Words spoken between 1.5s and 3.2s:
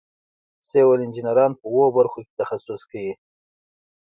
په اوو برخو کې تخصص کوي.